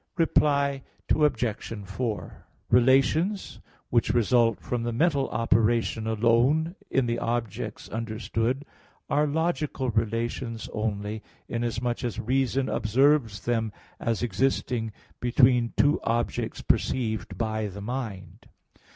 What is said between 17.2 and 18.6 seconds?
by the mind.